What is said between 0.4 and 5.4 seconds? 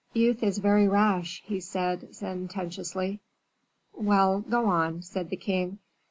is very rash," he said, sententiously. "Well, go on," said the